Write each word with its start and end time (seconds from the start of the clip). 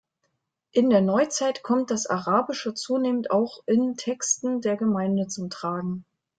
In 0.71 0.89
der 0.89 1.01
Neuzeit 1.01 1.61
kommt 1.61 1.91
das 1.91 2.07
Arabische 2.07 2.73
zunehmend 2.73 3.29
auch 3.29 3.61
in 3.67 3.97
Texten 3.97 4.59
der 4.59 4.75
Gemeinde 4.75 5.27
zum 5.27 5.51
Tragen. 5.51 6.05